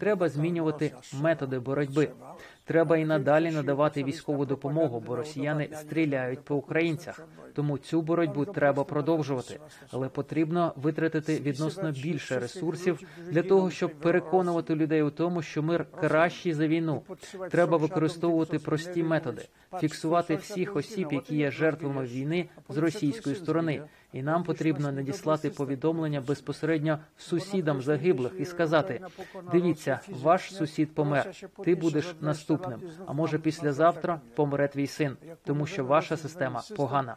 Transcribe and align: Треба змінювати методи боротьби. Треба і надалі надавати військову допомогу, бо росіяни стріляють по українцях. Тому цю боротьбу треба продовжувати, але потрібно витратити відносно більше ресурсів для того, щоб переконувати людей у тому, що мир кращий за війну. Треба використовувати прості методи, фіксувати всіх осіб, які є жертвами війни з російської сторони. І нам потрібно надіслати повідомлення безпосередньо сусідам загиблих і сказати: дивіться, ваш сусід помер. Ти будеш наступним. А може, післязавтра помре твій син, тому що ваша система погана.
Треба 0.00 0.28
змінювати 0.28 0.94
методи 1.12 1.58
боротьби. 1.58 2.10
Треба 2.64 2.96
і 2.96 3.04
надалі 3.04 3.50
надавати 3.50 4.04
військову 4.04 4.46
допомогу, 4.46 5.02
бо 5.06 5.16
росіяни 5.16 5.68
стріляють 5.74 6.40
по 6.40 6.56
українцях. 6.56 7.26
Тому 7.54 7.78
цю 7.78 8.02
боротьбу 8.02 8.44
треба 8.44 8.84
продовжувати, 8.84 9.60
але 9.90 10.08
потрібно 10.08 10.72
витратити 10.76 11.36
відносно 11.38 11.92
більше 11.92 12.38
ресурсів 12.38 13.00
для 13.30 13.42
того, 13.42 13.70
щоб 13.70 13.94
переконувати 13.94 14.74
людей 14.74 15.02
у 15.02 15.10
тому, 15.10 15.42
що 15.42 15.62
мир 15.62 15.86
кращий 16.00 16.54
за 16.54 16.66
війну. 16.66 17.02
Треба 17.50 17.76
використовувати 17.76 18.58
прості 18.58 19.02
методи, 19.02 19.48
фіксувати 19.80 20.36
всіх 20.36 20.76
осіб, 20.76 21.08
які 21.12 21.36
є 21.36 21.50
жертвами 21.50 22.04
війни 22.04 22.48
з 22.68 22.76
російської 22.76 23.36
сторони. 23.36 23.82
І 24.12 24.22
нам 24.22 24.44
потрібно 24.44 24.92
надіслати 24.92 25.50
повідомлення 25.50 26.20
безпосередньо 26.20 26.98
сусідам 27.16 27.82
загиблих 27.82 28.32
і 28.38 28.44
сказати: 28.44 29.00
дивіться, 29.52 30.00
ваш 30.08 30.54
сусід 30.54 30.94
помер. 30.94 31.32
Ти 31.64 31.74
будеш 31.74 32.14
наступним. 32.50 32.90
А 33.06 33.12
може, 33.12 33.38
післязавтра 33.38 34.20
помре 34.34 34.68
твій 34.68 34.86
син, 34.86 35.16
тому 35.44 35.66
що 35.66 35.84
ваша 35.84 36.16
система 36.16 36.62
погана. 36.76 37.16